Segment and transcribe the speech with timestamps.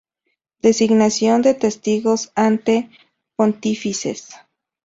[0.63, 2.89] Designación de testigos ante
[3.35, 4.29] pontífices.